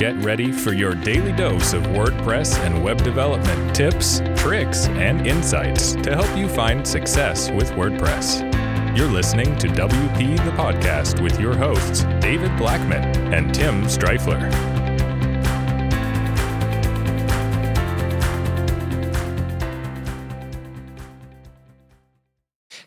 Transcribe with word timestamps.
Get 0.00 0.16
ready 0.24 0.50
for 0.50 0.72
your 0.72 0.94
daily 0.94 1.32
dose 1.32 1.74
of 1.74 1.82
WordPress 1.88 2.56
and 2.60 2.82
web 2.82 3.04
development 3.04 3.76
tips, 3.76 4.22
tricks, 4.34 4.88
and 4.88 5.26
insights 5.26 5.92
to 5.96 6.14
help 6.16 6.38
you 6.38 6.48
find 6.48 6.88
success 6.88 7.50
with 7.50 7.70
WordPress. 7.72 8.40
You're 8.96 9.10
listening 9.10 9.58
to 9.58 9.66
WP 9.68 10.42
the 10.42 10.52
Podcast 10.52 11.22
with 11.22 11.38
your 11.38 11.54
hosts, 11.54 12.04
David 12.18 12.56
Blackman 12.56 13.34
and 13.34 13.54
Tim 13.54 13.82
Strifler. 13.82 14.79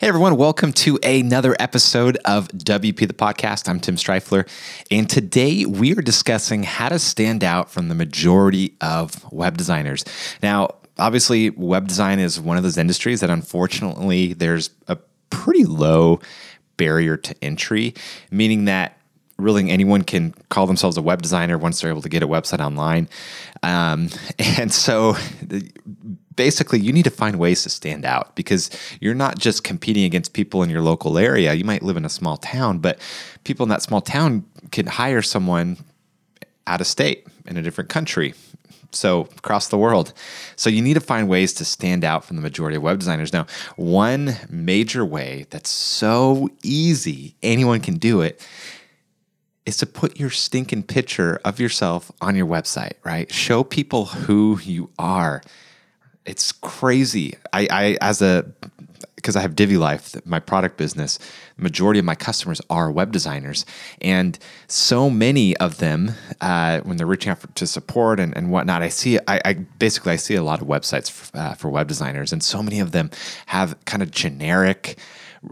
Hey 0.03 0.09
everyone, 0.09 0.35
welcome 0.35 0.73
to 0.73 0.99
another 1.01 1.55
episode 1.61 2.17
of 2.25 2.49
WP 2.49 3.07
the 3.07 3.13
Podcast. 3.13 3.69
I'm 3.69 3.79
Tim 3.79 3.95
Strifler, 3.95 4.45
and 4.91 5.09
today 5.09 5.65
we 5.65 5.93
are 5.93 6.01
discussing 6.01 6.63
how 6.63 6.89
to 6.89 6.99
stand 6.99 7.41
out 7.41 7.71
from 7.71 7.87
the 7.87 7.95
majority 7.95 8.75
of 8.81 9.31
web 9.31 9.55
designers. 9.55 10.03
Now, 10.41 10.75
obviously, 10.99 11.51
web 11.51 11.87
design 11.87 12.19
is 12.19 12.37
one 12.37 12.57
of 12.57 12.63
those 12.63 12.77
industries 12.77 13.21
that 13.21 13.29
unfortunately 13.29 14.33
there's 14.33 14.71
a 14.89 14.97
pretty 15.29 15.63
low 15.63 16.19
barrier 16.75 17.15
to 17.15 17.33
entry, 17.41 17.93
meaning 18.29 18.65
that 18.65 18.97
really 19.37 19.69
anyone 19.69 20.01
can 20.01 20.33
call 20.49 20.67
themselves 20.67 20.97
a 20.97 21.01
web 21.01 21.21
designer 21.21 21.57
once 21.57 21.79
they're 21.79 21.89
able 21.89 22.01
to 22.01 22.09
get 22.09 22.21
a 22.21 22.27
website 22.27 22.59
online. 22.59 23.07
Um, 23.63 24.09
and 24.57 24.69
so 24.69 25.15
basically 26.35 26.79
you 26.79 26.93
need 26.93 27.03
to 27.03 27.11
find 27.11 27.37
ways 27.37 27.63
to 27.63 27.69
stand 27.69 28.05
out 28.05 28.35
because 28.35 28.69
you're 28.99 29.13
not 29.13 29.37
just 29.37 29.63
competing 29.63 30.03
against 30.03 30.33
people 30.33 30.63
in 30.63 30.69
your 30.69 30.81
local 30.81 31.17
area. 31.17 31.53
You 31.53 31.65
might 31.65 31.83
live 31.83 31.97
in 31.97 32.05
a 32.05 32.09
small 32.09 32.37
town, 32.37 32.79
but 32.79 32.99
people 33.43 33.63
in 33.63 33.69
that 33.69 33.81
small 33.81 34.01
town 34.01 34.45
can 34.71 34.87
hire 34.87 35.21
someone 35.21 35.77
out 36.67 36.81
of 36.81 36.87
state 36.87 37.27
in 37.45 37.57
a 37.57 37.61
different 37.61 37.89
country. 37.89 38.33
So 38.91 39.21
across 39.37 39.69
the 39.69 39.77
world. 39.77 40.13
So 40.55 40.69
you 40.69 40.81
need 40.81 40.93
to 40.93 40.99
find 40.99 41.27
ways 41.27 41.53
to 41.55 41.65
stand 41.65 42.03
out 42.03 42.23
from 42.23 42.35
the 42.35 42.43
majority 42.43 42.77
of 42.77 42.83
web 42.83 42.99
designers. 42.99 43.33
Now, 43.33 43.47
one 43.75 44.35
major 44.49 45.03
way 45.03 45.47
that's 45.49 45.69
so 45.69 46.49
easy, 46.61 47.35
anyone 47.41 47.79
can 47.79 47.95
do 47.95 48.21
it, 48.21 48.45
is 49.65 49.77
to 49.77 49.85
put 49.85 50.19
your 50.19 50.29
stinking 50.29 50.83
picture 50.83 51.39
of 51.43 51.59
yourself 51.59 52.11
on 52.21 52.35
your 52.35 52.45
website, 52.45 52.93
right? 53.03 53.33
Show 53.33 53.63
people 53.63 54.05
who 54.05 54.59
you 54.63 54.89
are 54.99 55.41
it's 56.25 56.51
crazy. 56.51 57.35
I, 57.51 57.67
I 57.69 57.97
as 58.01 58.21
a 58.21 58.45
because 59.15 59.37
I 59.37 59.41
have 59.41 59.55
Divi 59.55 59.77
Life, 59.77 60.17
my 60.25 60.41
product 60.41 60.75
business, 60.75 61.17
majority 61.55 61.97
of 61.97 62.03
my 62.03 62.13
customers 62.13 62.59
are 62.69 62.91
web 62.91 63.13
designers, 63.13 63.65
and 64.01 64.37
so 64.67 65.09
many 65.09 65.55
of 65.57 65.77
them, 65.77 66.11
uh, 66.41 66.81
when 66.81 66.97
they're 66.97 67.07
reaching 67.07 67.31
out 67.31 67.55
to 67.55 67.65
support 67.65 68.19
and, 68.19 68.35
and 68.35 68.51
whatnot, 68.51 68.81
I 68.81 68.89
see, 68.89 69.17
I, 69.25 69.39
I, 69.45 69.53
basically 69.53 70.11
I 70.11 70.17
see 70.17 70.35
a 70.35 70.43
lot 70.43 70.61
of 70.61 70.67
websites 70.67 71.09
for, 71.09 71.37
uh, 71.37 71.53
for, 71.53 71.69
web 71.69 71.87
designers, 71.87 72.33
and 72.33 72.43
so 72.43 72.61
many 72.61 72.81
of 72.81 72.91
them 72.91 73.11
have 73.45 73.77
kind 73.85 74.03
of 74.03 74.11
generic 74.11 74.97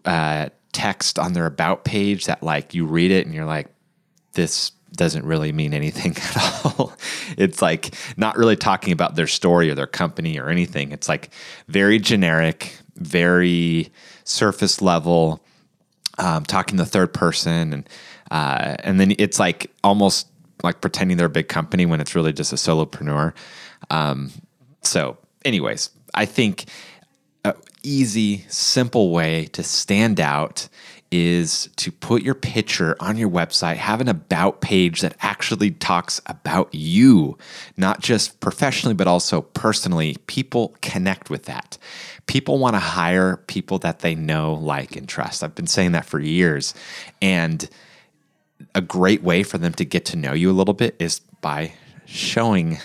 uh, 0.04 0.50
text 0.74 1.18
on 1.18 1.32
their 1.32 1.46
about 1.46 1.86
page 1.86 2.26
that 2.26 2.44
like 2.44 2.74
you 2.74 2.86
read 2.86 3.12
it 3.12 3.26
and 3.26 3.34
you're 3.34 3.46
like, 3.46 3.68
this 4.34 4.74
doesn't 4.94 5.26
really 5.26 5.52
mean 5.52 5.74
anything 5.74 6.16
at 6.18 6.66
all. 6.66 6.94
it's 7.38 7.62
like 7.62 7.96
not 8.18 8.38
really 8.38 8.56
talking 8.56 8.94
about 8.94 9.16
their 9.16 9.28
story 9.28 9.70
or 9.70 9.76
their 9.76 9.88
company 9.88 10.40
or 10.40 10.50
anything. 10.50 10.92
It's 10.92 11.08
like 11.08 11.30
very 11.68 12.00
generic, 12.00 12.76
very 12.96 13.92
surface 14.24 14.82
level, 14.82 15.44
um, 16.18 16.44
talking 16.44 16.78
the 16.78 16.86
third 16.86 17.14
person, 17.14 17.74
and 17.74 17.90
uh, 18.30 18.76
and 18.80 19.00
then 19.00 19.14
it's 19.18 19.40
like 19.40 19.72
almost 19.84 20.28
like 20.64 20.82
pretending 20.82 21.18
they're 21.18 21.28
a 21.28 21.30
big 21.30 21.48
company 21.48 21.86
when 21.86 22.00
it's 22.00 22.16
really 22.16 22.34
just 22.34 22.54
a 22.54 22.56
solopreneur. 22.56 23.34
Um, 23.90 24.32
so, 24.84 25.18
anyways, 25.44 25.90
I 26.14 26.26
think 26.26 26.66
a 27.44 27.56
easy, 27.84 28.46
simple 28.48 29.12
way 29.12 29.46
to 29.48 29.64
stand 29.64 30.20
out 30.20 30.70
is 31.12 31.70
to 31.76 31.92
put 31.92 32.24
your 32.24 32.34
picture 32.34 32.96
on 33.00 33.18
your 33.18 33.30
website, 33.30 33.76
have 33.76 34.00
an 34.00 34.08
about 34.08 34.62
page 34.62 35.02
that 35.02 35.16
actually 35.22 35.72
talks 35.72 36.22
about 36.26 36.74
you, 36.74 37.38
not 37.76 38.02
just 38.02 38.40
professionally, 38.40 38.94
but 38.94 39.08
also 39.08 39.42
personally. 39.42 40.16
People 40.28 40.76
connect 40.82 41.30
with 41.30 41.46
that. 41.46 41.78
People 42.28 42.58
want 42.58 42.76
to 42.76 42.80
hire 42.80 43.38
people 43.48 43.78
that 43.80 44.00
they 44.00 44.16
know, 44.16 44.54
like, 44.54 44.96
and 44.96 45.08
trust. 45.08 45.44
I've 45.44 45.56
been 45.56 45.68
saying 45.68 45.92
that 45.92 46.06
for 46.06 46.20
years. 46.20 46.74
And 47.22 47.70
a 48.74 48.82
great 48.82 49.22
way 49.22 49.44
for 49.44 49.58
them 49.58 49.74
to 49.74 49.86
get 49.86 50.06
to 50.06 50.16
know 50.16 50.34
you 50.34 50.50
a 50.50 50.54
little 50.54 50.74
bit 50.74 50.96
is 51.00 51.20
by 51.42 51.74
showing 52.06 52.78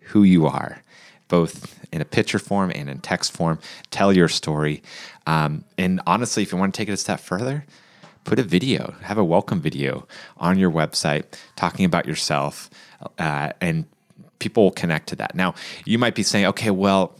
who 0.00 0.22
you 0.22 0.46
are, 0.46 0.82
both 1.28 1.78
in 1.92 2.00
a 2.00 2.04
picture 2.04 2.38
form 2.38 2.70
and 2.74 2.88
in 2.88 2.98
text 2.98 3.32
form. 3.32 3.58
Tell 3.90 4.12
your 4.12 4.28
story. 4.28 4.82
Um, 5.26 5.64
and 5.78 6.00
honestly, 6.06 6.42
if 6.42 6.52
you 6.52 6.58
want 6.58 6.74
to 6.74 6.78
take 6.78 6.88
it 6.88 6.92
a 6.92 6.96
step 6.96 7.20
further, 7.20 7.64
put 8.24 8.38
a 8.38 8.42
video, 8.42 8.94
have 9.02 9.18
a 9.18 9.24
welcome 9.24 9.60
video 9.60 10.06
on 10.38 10.58
your 10.58 10.70
website 10.70 11.24
talking 11.56 11.84
about 11.84 12.06
yourself, 12.06 12.70
uh, 13.18 13.50
and 13.60 13.84
people 14.38 14.64
will 14.64 14.70
connect 14.70 15.08
to 15.08 15.16
that. 15.16 15.34
Now, 15.34 15.54
you 15.84 15.98
might 15.98 16.14
be 16.14 16.22
saying, 16.22 16.46
okay, 16.46 16.70
well, 16.70 17.18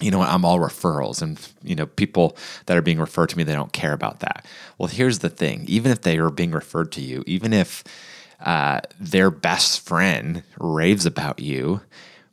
you 0.00 0.10
know, 0.10 0.22
I'm 0.22 0.44
all 0.44 0.58
referrals, 0.58 1.20
and 1.20 1.38
you 1.62 1.74
know, 1.74 1.86
people 1.86 2.36
that 2.66 2.76
are 2.76 2.82
being 2.82 2.98
referred 2.98 3.28
to 3.30 3.36
me, 3.36 3.44
they 3.44 3.52
don't 3.52 3.72
care 3.72 3.92
about 3.92 4.20
that. 4.20 4.46
Well, 4.78 4.88
here's 4.88 5.18
the 5.18 5.28
thing: 5.28 5.64
even 5.68 5.92
if 5.92 6.00
they 6.00 6.16
are 6.16 6.30
being 6.30 6.52
referred 6.52 6.90
to 6.92 7.02
you, 7.02 7.22
even 7.26 7.52
if 7.52 7.84
uh, 8.40 8.80
their 8.98 9.30
best 9.30 9.80
friend 9.80 10.42
raves 10.58 11.04
about 11.04 11.38
you, 11.38 11.82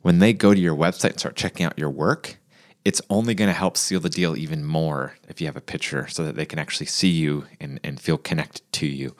when 0.02 0.18
they 0.18 0.32
go 0.32 0.54
to 0.54 0.60
your 0.60 0.76
website 0.76 1.10
and 1.10 1.20
start 1.20 1.36
checking 1.36 1.66
out 1.66 1.78
your 1.78 1.90
work, 1.90 2.38
it's 2.84 3.02
only 3.10 3.34
going 3.34 3.48
to 3.48 3.54
help 3.54 3.76
seal 3.76 4.00
the 4.00 4.08
deal 4.08 4.36
even 4.36 4.64
more 4.64 5.14
if 5.28 5.40
you 5.40 5.46
have 5.46 5.56
a 5.56 5.60
picture 5.60 6.06
so 6.08 6.24
that 6.24 6.36
they 6.36 6.46
can 6.46 6.58
actually 6.58 6.86
see 6.86 7.10
you 7.10 7.44
and, 7.60 7.80
and 7.84 8.00
feel 8.00 8.16
connected 8.16 8.62
to 8.72 8.86
you. 8.86 9.14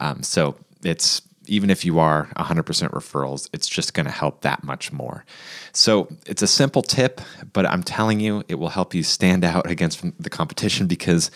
Um, 0.00 0.22
so 0.22 0.56
it's 0.82 1.22
even 1.46 1.70
if 1.70 1.84
you 1.84 1.98
are 1.98 2.28
100% 2.36 2.64
referrals, 2.90 3.48
it's 3.52 3.68
just 3.68 3.94
going 3.94 4.06
to 4.06 4.12
help 4.12 4.42
that 4.42 4.62
much 4.62 4.92
more. 4.92 5.24
So 5.72 6.08
it's 6.26 6.42
a 6.42 6.46
simple 6.46 6.82
tip, 6.82 7.20
but 7.52 7.66
I'm 7.66 7.82
telling 7.82 8.20
you, 8.20 8.44
it 8.48 8.54
will 8.56 8.68
help 8.68 8.94
you 8.94 9.02
stand 9.02 9.44
out 9.52 9.68
against 9.68 10.04
the 10.22 10.30
competition 10.30 10.86
because, 10.86 11.30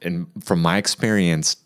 and 0.00 0.26
from 0.42 0.60
my 0.60 0.76
experience, 0.76 1.56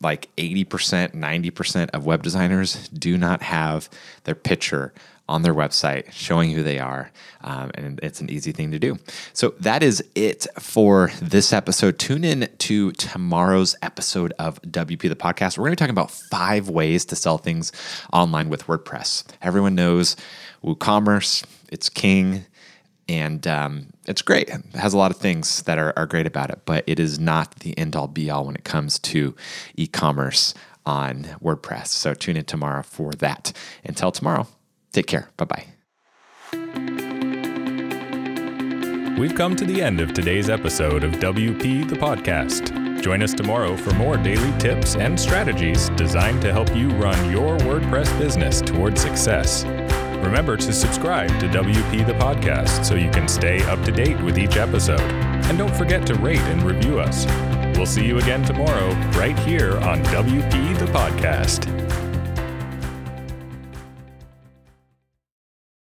like 0.00 0.34
80%, 0.36 1.14
90% 1.14 1.90
of 1.90 2.06
web 2.06 2.22
designers 2.22 2.88
do 2.88 3.18
not 3.18 3.42
have 3.42 3.88
their 4.24 4.34
picture 4.34 4.92
on 5.28 5.42
their 5.42 5.54
website 5.54 6.10
showing 6.12 6.50
who 6.50 6.62
they 6.62 6.78
are. 6.78 7.10
Um, 7.42 7.70
and 7.74 8.00
it's 8.02 8.20
an 8.20 8.28
easy 8.28 8.52
thing 8.52 8.70
to 8.72 8.78
do. 8.78 8.98
So 9.32 9.54
that 9.60 9.82
is 9.82 10.04
it 10.14 10.46
for 10.58 11.10
this 11.20 11.52
episode. 11.52 11.98
Tune 11.98 12.24
in 12.24 12.48
to 12.58 12.92
tomorrow's 12.92 13.74
episode 13.82 14.32
of 14.38 14.60
WP 14.62 15.08
the 15.08 15.16
podcast. 15.16 15.56
We're 15.56 15.64
going 15.64 15.76
to 15.76 15.76
be 15.76 15.78
talking 15.78 15.90
about 15.90 16.10
five 16.10 16.68
ways 16.68 17.04
to 17.06 17.16
sell 17.16 17.38
things 17.38 17.72
online 18.12 18.48
with 18.48 18.66
WordPress. 18.66 19.24
Everyone 19.40 19.74
knows 19.74 20.16
WooCommerce, 20.64 21.44
it's 21.70 21.88
king. 21.88 22.44
And 23.08 23.46
um, 23.46 23.88
it's 24.06 24.22
great. 24.22 24.48
It 24.48 24.62
has 24.74 24.94
a 24.94 24.98
lot 24.98 25.10
of 25.10 25.16
things 25.16 25.62
that 25.62 25.78
are, 25.78 25.92
are 25.96 26.06
great 26.06 26.26
about 26.26 26.50
it, 26.50 26.60
but 26.64 26.84
it 26.86 27.00
is 27.00 27.18
not 27.18 27.56
the 27.56 27.76
end 27.76 27.96
all 27.96 28.08
be 28.08 28.30
all 28.30 28.46
when 28.46 28.54
it 28.54 28.64
comes 28.64 28.98
to 29.00 29.34
e 29.76 29.86
commerce 29.86 30.54
on 30.86 31.24
WordPress. 31.42 31.88
So 31.88 32.14
tune 32.14 32.36
in 32.36 32.44
tomorrow 32.44 32.82
for 32.82 33.12
that. 33.12 33.52
Until 33.84 34.10
tomorrow, 34.12 34.46
Take 34.92 35.06
care. 35.06 35.30
Bye 35.36 35.44
bye. 35.46 35.66
We've 39.18 39.34
come 39.34 39.56
to 39.56 39.64
the 39.64 39.80
end 39.80 40.00
of 40.00 40.14
today's 40.14 40.48
episode 40.50 41.04
of 41.04 41.12
WP 41.12 41.88
the 41.88 41.96
Podcast. 41.96 43.02
Join 43.02 43.22
us 43.22 43.32
tomorrow 43.32 43.76
for 43.76 43.92
more 43.94 44.16
daily 44.16 44.56
tips 44.58 44.96
and 44.96 45.18
strategies 45.18 45.90
designed 45.90 46.40
to 46.42 46.52
help 46.52 46.74
you 46.74 46.88
run 46.90 47.30
your 47.30 47.56
WordPress 47.58 48.16
business 48.18 48.60
toward 48.60 48.98
success. 48.98 49.64
Remember 50.22 50.56
to 50.56 50.72
subscribe 50.72 51.28
to 51.40 51.48
WP 51.48 52.06
the 52.06 52.14
Podcast 52.14 52.84
so 52.84 52.94
you 52.94 53.10
can 53.10 53.26
stay 53.28 53.62
up 53.64 53.82
to 53.84 53.92
date 53.92 54.20
with 54.22 54.38
each 54.38 54.56
episode. 54.56 55.00
And 55.00 55.58
don't 55.58 55.74
forget 55.74 56.06
to 56.06 56.14
rate 56.14 56.38
and 56.38 56.62
review 56.62 57.00
us. 57.00 57.26
We'll 57.76 57.86
see 57.86 58.06
you 58.06 58.18
again 58.18 58.44
tomorrow, 58.44 58.90
right 59.18 59.38
here 59.40 59.78
on 59.78 60.02
WP 60.04 60.78
the 60.78 60.86
Podcast. 60.86 61.81